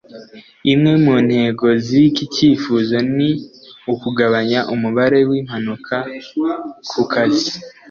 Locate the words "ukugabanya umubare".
3.93-5.19